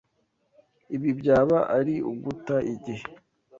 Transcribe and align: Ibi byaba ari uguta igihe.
Ibi 0.95 1.09
byaba 1.19 1.57
ari 1.77 1.95
uguta 2.11 2.55
igihe. 2.73 3.05